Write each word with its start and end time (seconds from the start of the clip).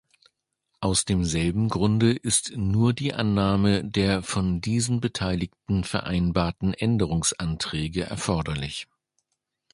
Aus 0.79 1.05
demselben 1.05 1.69
Grunde 1.69 2.13
ist 2.13 2.57
nur 2.57 2.91
die 2.91 3.13
Annahme 3.13 3.85
der 3.87 4.23
von 4.23 4.59
diesen 4.59 4.99
Beteiligten 4.99 5.83
vereinbarten 5.83 6.73
Änderungsanträge 6.73 8.01
erforderlich. 8.05 8.87